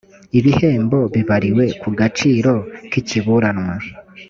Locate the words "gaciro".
1.99-2.53